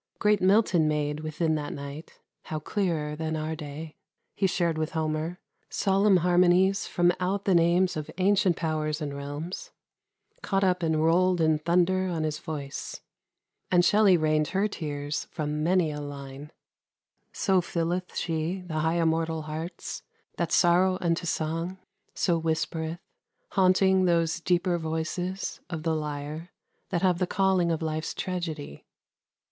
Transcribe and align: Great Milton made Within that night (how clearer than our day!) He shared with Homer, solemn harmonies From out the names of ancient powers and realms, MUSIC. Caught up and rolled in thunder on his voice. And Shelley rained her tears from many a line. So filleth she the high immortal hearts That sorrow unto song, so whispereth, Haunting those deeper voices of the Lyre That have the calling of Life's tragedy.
Great 0.17 0.41
Milton 0.41 0.87
made 0.87 1.19
Within 1.19 1.53
that 1.53 1.71
night 1.73 2.17
(how 2.45 2.57
clearer 2.57 3.15
than 3.15 3.35
our 3.35 3.55
day!) 3.55 3.95
He 4.35 4.47
shared 4.47 4.75
with 4.75 4.93
Homer, 4.93 5.39
solemn 5.69 6.17
harmonies 6.17 6.87
From 6.87 7.11
out 7.19 7.45
the 7.45 7.53
names 7.53 7.95
of 7.95 8.09
ancient 8.17 8.55
powers 8.57 8.99
and 8.99 9.15
realms, 9.15 9.69
MUSIC. 10.31 10.41
Caught 10.41 10.63
up 10.63 10.81
and 10.81 11.03
rolled 11.03 11.39
in 11.39 11.59
thunder 11.59 12.07
on 12.07 12.23
his 12.23 12.39
voice. 12.39 13.01
And 13.69 13.85
Shelley 13.85 14.17
rained 14.17 14.47
her 14.47 14.67
tears 14.67 15.25
from 15.25 15.61
many 15.63 15.91
a 15.91 16.01
line. 16.01 16.51
So 17.31 17.61
filleth 17.61 18.15
she 18.15 18.61
the 18.61 18.79
high 18.79 18.99
immortal 18.99 19.43
hearts 19.43 20.01
That 20.37 20.51
sorrow 20.51 20.97
unto 20.99 21.27
song, 21.27 21.77
so 22.15 22.39
whispereth, 22.39 22.97
Haunting 23.49 24.05
those 24.05 24.39
deeper 24.39 24.79
voices 24.79 25.59
of 25.69 25.83
the 25.83 25.95
Lyre 25.95 26.49
That 26.89 27.03
have 27.03 27.19
the 27.19 27.27
calling 27.27 27.69
of 27.71 27.83
Life's 27.83 28.15
tragedy. 28.15 28.87